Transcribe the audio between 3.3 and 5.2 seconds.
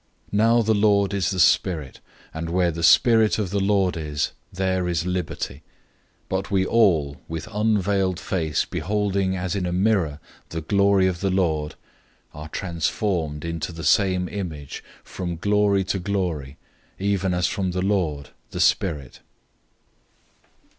of the Lord is, there is